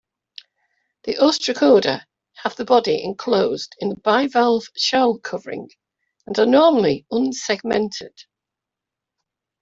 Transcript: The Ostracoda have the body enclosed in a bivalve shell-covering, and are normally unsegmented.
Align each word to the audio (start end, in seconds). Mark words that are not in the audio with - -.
The 1.03 1.17
Ostracoda 1.19 2.07
have 2.37 2.55
the 2.55 2.65
body 2.65 3.03
enclosed 3.03 3.75
in 3.77 3.91
a 3.91 3.95
bivalve 3.97 4.63
shell-covering, 4.75 5.69
and 6.25 6.39
are 6.39 6.45
normally 6.47 7.05
unsegmented. 7.11 8.17